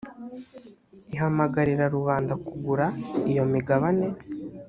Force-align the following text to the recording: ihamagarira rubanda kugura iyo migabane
ihamagarira 1.13 1.85
rubanda 1.95 2.33
kugura 2.45 2.85
iyo 3.31 3.43
migabane 3.53 4.07